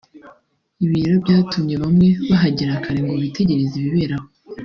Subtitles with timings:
[0.83, 4.27] ibi rero byatumye bamwe bahagera kare ngo bitegereze ibibera aho